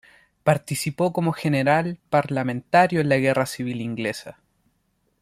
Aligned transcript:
Participó 0.43 1.13
como 1.13 1.31
general 1.31 1.99
parlamentario 2.09 3.01
en 3.01 3.09
la 3.09 3.17
Guerra 3.17 3.45
Civil 3.45 3.81
Inglesa. 3.81 4.39